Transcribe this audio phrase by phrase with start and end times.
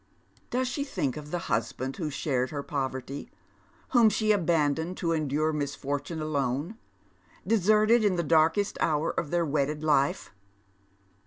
[0.49, 3.29] Does she think of the husband who shared her poverty,
[3.93, 6.75] ■rvshom she abandoned to endure misfortune alone,
[7.45, 10.33] deserted in the darkest hour of their wedded life